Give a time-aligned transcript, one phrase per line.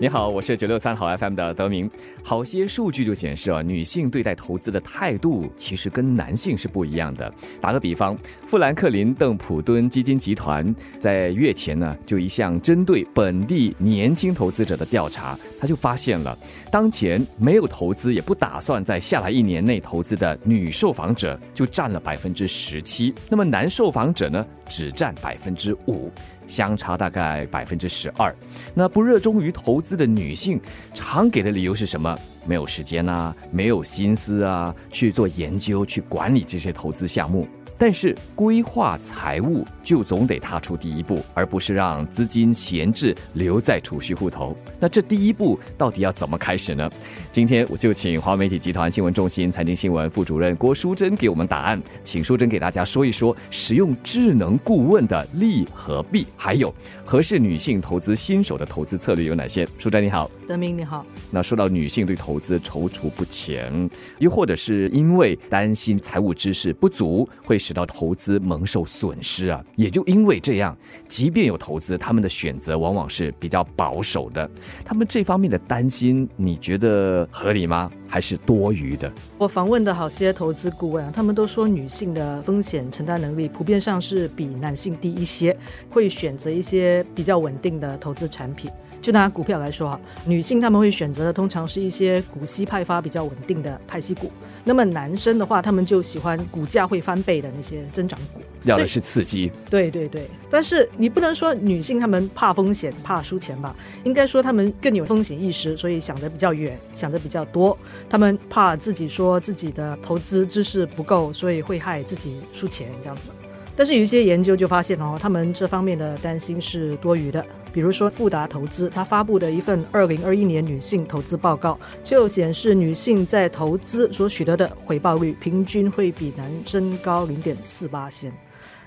[0.00, 1.90] 你好，我是九六三好 FM 的德明。
[2.22, 7.34] 好些数据就显示啊，女性对待投资的态度其实跟男性是不一样的。
[7.60, 8.16] 打个比方，
[8.46, 16.38] 富兰克林邓普敦基金集团在月前呢，就一项针对本地年轻投资者的调查，他就发现了，
[16.70, 26.08] 当前没有投资也不打算在下来一年内投资的女受访者就占了百分之十七，那么男受访者呢，只占百分之五。
[26.48, 28.34] 相差大概百分之十二。
[28.74, 30.60] 那不热衷于投资的女性，
[30.92, 32.18] 常给的理由是什么？
[32.44, 37.46] 没有时间呐，没有心思啊，去做研究、去管理这些投资项目。
[37.78, 44.54] 但是规划财务就总得踏出第一步，而不是让资金闲置留在储蓄户头。
[44.80, 46.90] 那这第一步到底要怎么开始呢？
[47.30, 51.80] 今天我就请华媒体集团新闻中心财经新闻副主任郭淑珍给我们答案。
[52.02, 59.66] 请淑珍给大家说一说使用智能顾问的利和弊，还有合适女性投资新手的投资策略有哪些？
[59.78, 61.06] 淑珍你好，德明你好。
[61.30, 67.56] 那说到女性对投资踌躇不前，又或者是因为担心财务知识不足会。
[67.68, 70.74] 使到投资蒙受损失啊，也就因为这样，
[71.06, 74.50] 即便有投资，他们的选择往往是比较保守的。
[74.86, 77.90] 他们这方面的担心，你觉得合理吗？
[78.06, 79.12] 还是多余的？
[79.36, 85.54] 我访问的好些投资顾问啊，他们都说女性的风险承担能力普遍上是比男性低一些，
[85.90, 88.70] 会选择一些比较稳定的投资产品。
[89.00, 94.30] 就拿股票来说哈，女性他们会选择的通常是一些股息派发比较稳定的派息股。
[94.64, 99.50] 那么男生的话，他们就喜欢股价会翻倍的那些增长股，要的是刺激。
[99.70, 103.74] 对对对，但是你不能说女性她们怕风险、怕输钱吧？
[104.04, 107.76] 应该说她们更有风险意识，所以想的比较远，想的比较多。
[108.10, 113.30] 她们怕自己说自己的投资知识不够，所以会害自己输钱这样子。
[113.78, 117.46] 但是有一些研究就发现哦，他们这方面的担心是多余的。
[117.72, 128.32] 比如说富达投资，他发布的一份二零二一年女性投资报告，就显示女性在投资所取得的回报率平均会比男生高零点四八先。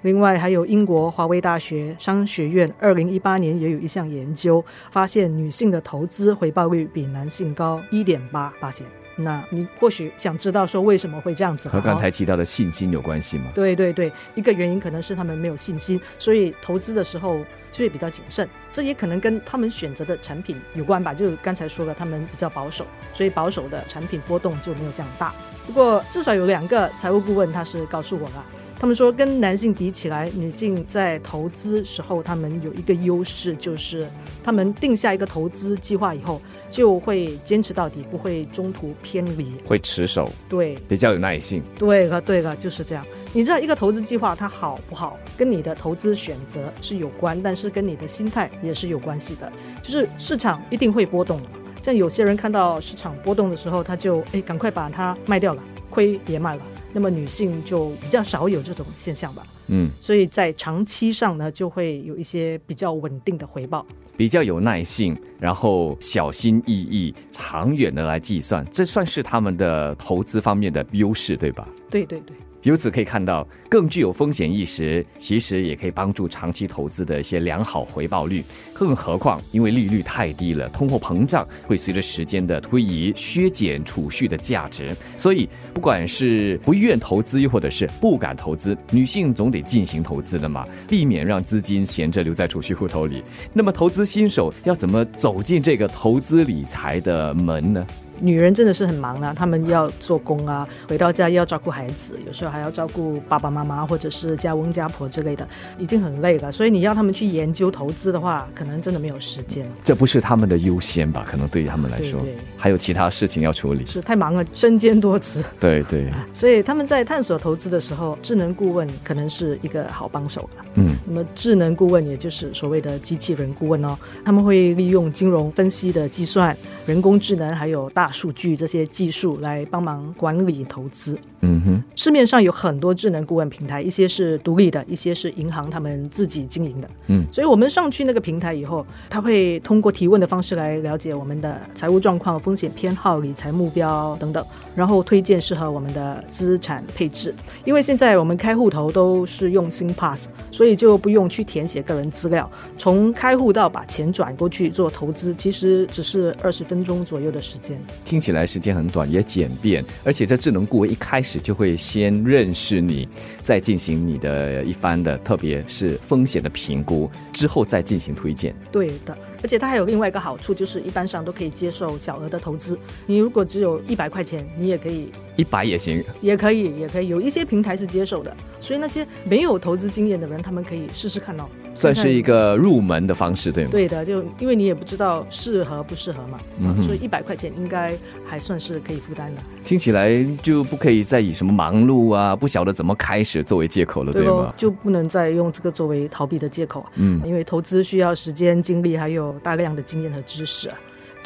[0.00, 8.86] 另外，还有英国华威大学商学院二零一八年也有一项研究，发现女性的投资回报率比男性高一点八八先。
[9.20, 11.68] 那你或许想知道说为什么会这样子？
[11.68, 13.50] 和刚才提到的信心有关系吗？
[13.52, 18.48] 对对对，一个原因可能是他们没有信心，所以投资的时候就会比较谨慎。
[18.72, 21.12] 这也可能跟他们选择的产品有关吧。
[21.12, 25.34] 就刚才说了，他们比较保守，所以保守的产品波动就没有这样大。
[25.68, 28.44] 不过至少有两个财务顾问他是告诉我了，
[28.80, 34.08] 他们说跟男性比起来，女性在投资时候他们有一个优势，就是
[34.42, 36.40] 他们定下一个投资计划以后。
[36.70, 41.62] 就会坚持到底，不会中途偏离，会持守，对，比较有耐性。
[41.78, 43.02] 对了，对了，就是这样。
[43.32, 49.50] 你知道一个投资计划它好不好，跟你的投资选择是有关，但是跟你的心态也是有关系的。
[49.82, 51.40] 就是市场一定会波动，
[51.88, 56.62] 像有些人看到市场波动的时候，他就哎赶快把它卖掉了，亏别卖了。
[56.92, 59.42] 那么女性就比较少有这种现象吧。
[59.68, 63.86] 嗯，所以在长期上呢，就会有一些比较稳定的回报，
[64.18, 71.66] 比较有耐性，然后小心翼翼、长远的来计算，这算是他们的投资方面的优势，对吧？
[71.88, 72.36] 对对对。
[72.62, 78.44] 由此可以看到，更具有风险意识，其实也可以帮助长期投资的一些良好回报率。
[78.74, 84.94] 更何况，因为利率太低了，通货膨胀会随着时间的推移削减储蓄的价值。
[85.16, 93.22] 所以，不管是不愿投资，又或者是不敢投资，女性总得进行投资的嘛，避免让资金闲着留在储蓄户头里。
[93.52, 97.86] 那么，投资新手要怎么走进这个投资理财的门呢？
[98.20, 105.46] 女人真的是很忙啊，她们要做工啊，回到家又要照顾孩子，有时候还要照顾爸爸妈妈或者是家翁家婆之类的，
[105.78, 106.50] 已经很累了。
[106.50, 109.68] 所以你要他们去研究投资的话，可能真的没有时间。
[109.84, 111.24] 这不是他们的优先吧？
[111.28, 112.20] 可能对于他们来说，
[112.56, 115.42] 还有其他事情要处理，是太忙了，身兼多职。
[115.60, 116.12] 对对。
[116.34, 120.64] 所以他们在探索投资的时候，智能顾问可能是一个好帮手吧。
[120.74, 120.96] 嗯。
[121.06, 126.56] 那么智能顾问也就是所谓的机器人顾问哦，他们会利用金融分析的计算、
[126.88, 128.08] 人工智能还有大。
[128.18, 131.16] 数据这些技术来帮忙管理投资。
[131.42, 136.90] 嗯哼，市面上有很多智能顾问平台，一些是独立的，一些是银行他们自己经营的。
[137.06, 144.44] 嗯，所以我们上去那个平台以后，他会通过提问的方式来了解我们的财务状况、风险偏好、理财目标等等，
[144.74, 147.32] 然后推荐适合我们的资产配置。
[147.64, 157.80] 因为现在我们开户头都是用 SingPass，所以就不用去填写个人资料，从开户到把钱转过去做投资，其实只是二十分钟左右的时间。
[158.04, 163.08] 听起来时间很短，也简便，而且这智能顾问一开始就会先认识你，
[163.42, 168.54] 再进行你的一番的，特别是风险的评估，之后再进行推荐。
[168.72, 169.16] 对的。
[169.40, 172.76] 而且它还有另外一个好处，就是一般上都可以接受小额的投资。
[173.06, 177.06] 你如果只有一百块钱，你也可以一百也行，也可以，也可以。
[177.06, 181.44] 有一些平台是接受的，所以那些没有投资经验的人，他们可以试试看哦。
[181.80, 183.70] 算是一个入门的方式，对吗？
[183.70, 189.40] 对的，就因为你也不知道适合不适合嘛，嗯所以一百块钱应该还算是可以负担的。
[189.64, 194.52] 听起来就不可以再以什么忙碌啊、不晓得怎么开始作为借口了，对吗？
[194.56, 196.84] 就不能再用这个作为逃避的借口。
[196.96, 200.70] 嗯，因为投资需要时间、精力，还有大量的经验和知识。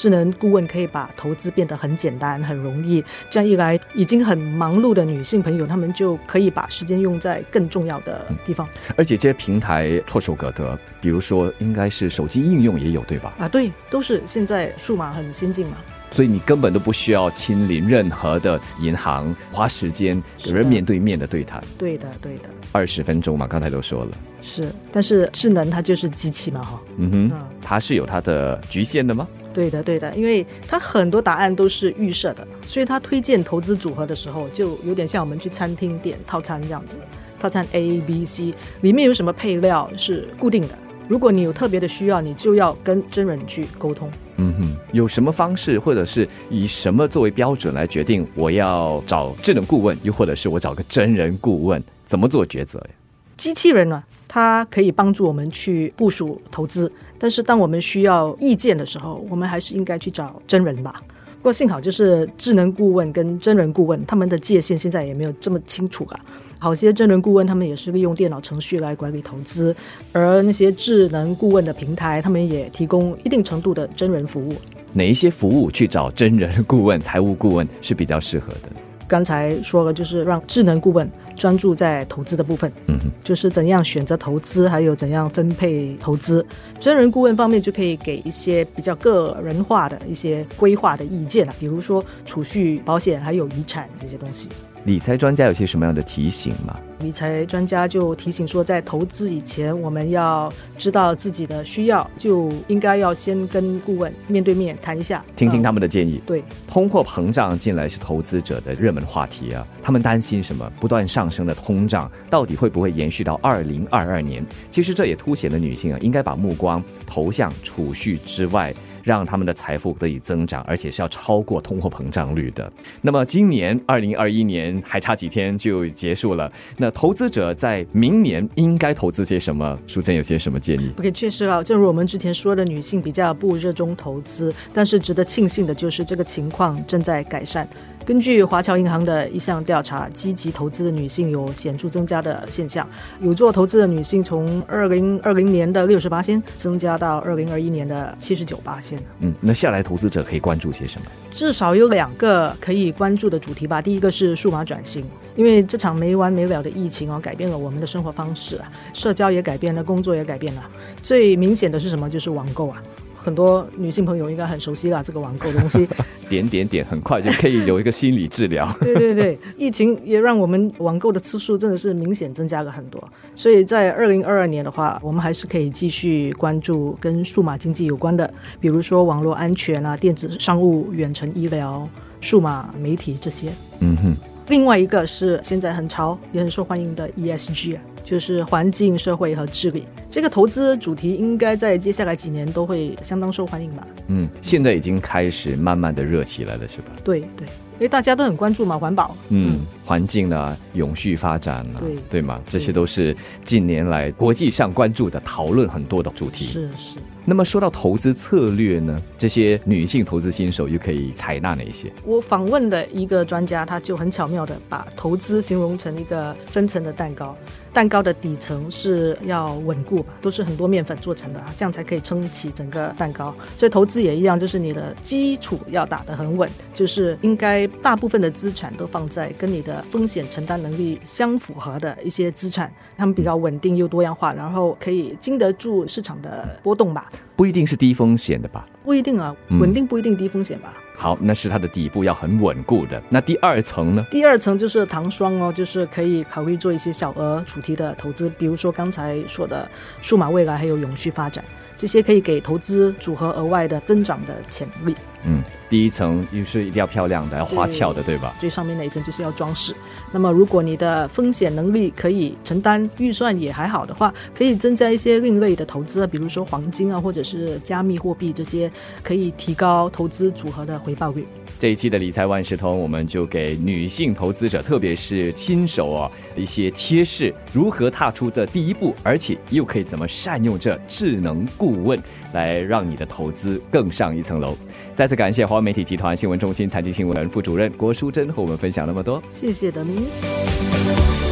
[0.03, 3.05] 智能顾问可以把投资变得很简单、很容易。
[3.31, 8.69] 这样一来，已经很忙碌的女性朋友，她们就可以把时间用在更重要的地方。
[8.97, 13.33] 而且这些平台唾手可得，比如说，应该是手机应用也有，对吧？
[13.39, 15.77] 啊，对，都是现在数码很先进嘛。
[16.11, 21.63] 所以你根本都不需要亲临任何的银行，花时间有人面对面的对谈。
[21.79, 22.49] 对的，对的。
[22.73, 24.11] 二十分钟嘛，刚才都说了。
[24.43, 26.81] 是，但是智能它就是机器嘛，哈。
[26.97, 27.33] 嗯哼，
[27.63, 29.29] 它是有它的局限的吗？
[29.53, 37.01] 对的，对的，因为它很多答案都是预设的，所以他推荐投资组合的时候，就有点像我们去餐厅点套餐这样子，
[37.39, 40.79] 套餐 A、B、C 里面有什么配料是固定的。
[41.09, 44.11] 如果你有特别的需要，你就要跟真人去沟通。
[44.37, 52.87] 嗯哼，有什么方式，或者是以什么作为标准来决定我要找智能顾问，又或者是我找个真人顾问，怎么做抉择呀？
[53.37, 56.91] 机器人呢，它可以帮助我们去部署投资。
[57.19, 61.01] 但是，当我们需要意见的时候，我们还是应该去找真人吧。
[61.37, 66.21] 不过幸好，就是智能顾问跟真人顾问他们的界限现在也没有这么清楚啊。
[66.59, 69.75] 好些真人顾问他们也是利用电脑程序来管理投资，
[70.13, 74.55] 而那些智能顾问的平台，他们也提供一定程度的真人服务。
[74.93, 78.69] 哪一些服务去找真人顾问、财务顾问是比较适合的？
[79.09, 81.11] 刚才说了，就是让智能顾问。
[81.43, 86.47] 专注在投资的部分，嗯，就是怎样选择投资，还有怎样分配投资。
[86.79, 94.49] 真人顾问方面就可以给一些比较个人化的一些规划的意见了，比如说储蓄、保险还有遗产这些东西。
[94.85, 96.77] 理财专家有些什么样的提醒吗？
[96.99, 106.21] 理财专家就提醒说，在投资以前，我们要知道自己的需要，就应该要先跟顾问面对面谈一下，听听他们的建议。
[106.27, 110.69] 对，通货膨胀近来是投资者的热门话题啊，他们担心什么？
[110.81, 114.45] 不断上升的通胀到底会不会延续到二零二二年？
[114.71, 118.75] 其实这也凸显了女性啊，应该把目光投向储蓄之外。
[119.03, 122.71] 让他们的财富得以增长，而且是要超过通货膨胀率的。
[123.01, 129.79] 那么今年二零二一年还差几天就结束了，那投资者在明年应该投资些什么？
[129.87, 137.69] 淑珍有些什么建议？OK，确实啊，正如我们之前说的，女性比较不热衷投资，但是值得庆幸的就是这个情况正在改善。
[138.05, 142.89] 根据华侨银行的一项调查，积极投资的女性有显著增加的现象。
[143.21, 148.99] 有做投资的女性从二零二零年的六十八仙增加到二零二一年的七十九八仙。
[149.21, 151.07] 嗯，那下来投资者可以关注些什么？
[151.31, 153.81] 至少有两个可以关注的主题吧。
[153.81, 155.05] 第一个是数码转型，
[155.37, 160.69] 因为这场没完没了的疫情哦，改变了我们的生活方式啊，社交也改变了，工作也改变了。
[161.03, 162.11] 最明显的是什么？
[162.11, 162.83] 就是网购啊。
[163.23, 165.89] 很多女性朋友应该很熟悉啦，这个网购的东西，
[166.29, 168.71] 点点点，很快就可以有一个心理治疗。
[168.81, 173.03] 对对对，疫情也让我们网购的次数真的是明显增加了很多。
[173.35, 181.89] 所以在二零二二年的话，我们还是可以继续关注跟数码经济有关的，比如说网络安全啊、电子商务、远程医疗、
[182.21, 183.53] 数码媒体这些。
[183.81, 184.17] 嗯哼。
[184.49, 187.79] 另外一个是现在很潮也很受欢迎的 ESG。
[188.05, 193.87] 就是环境、社会和治理这个投资主题，应该在接下来几年都会相当受欢迎吧？
[194.09, 196.91] 嗯，现在已经开始慢慢的热起来了，是吧？
[197.05, 202.41] 对对，因为大家都很关注嘛，环保，嗯，环境啊，永续发展啊，对对吗？
[202.49, 206.47] 这些都是近年来国际上关注的、讨论很多的主题。
[206.47, 206.97] 是是。
[207.25, 211.93] 那么说到投资策略呢，这些女性投资新手又可以采纳哪一些？
[212.05, 217.37] 我访问的一个专家，他就很巧妙的把投资形容成一个分层的蛋糕。
[217.73, 223.33] 蛋糕的底层是要稳固吧，都是很多面粉做成的啊，这样才可以撑起整个蛋糕。
[223.57, 237.09] 所以投资也一样，就是你的基础要打得很稳，就是应该大部分的资产都放在跟你的风险承担能力相符合的一些资产，它们比较稳定又多样化，然后可以经得住市场的波动吧。
[237.37, 238.67] 不一定是低风险的吧？
[238.85, 240.75] 不一定啊，稳定不一定低风险吧。
[240.95, 243.03] 好，那是它的底部要很稳固的。
[243.09, 244.05] 那第二层呢？
[244.11, 249.69] 第二层就是糖霜哦，就是可以考虑做一些小额主题的投资，比如说刚才说的
[250.01, 251.45] 数码未来还有永续发展，
[251.83, 254.95] 这些可以给投资组合额外的增长的潜力。
[255.25, 258.33] 嗯，第一层又是一定要漂亮的，要花俏的，对吧？
[258.39, 259.75] 最上面那一层就是要装饰。
[260.13, 268.71] 那么，如果你的风险能力可以承担，预算也还好的话，可以增加一些另类的投资啊，比如说黄金啊，或者是加密货币这些，
[269.03, 271.27] 可以提高投资组合的回报率。
[271.63, 281.97] 这一期的理财万事通，我们就给女性投资者，特别是新手哦，一些贴士，如何踏出这第一步，而且又可以怎么善用这智能顾问，
[282.33, 284.59] 来让你的投资更上一层楼。
[284.97, 290.03] 再次感谢华为媒体集团新闻中心财经新闻副主任郭淑珍和我们分享那么多，谢谢德明。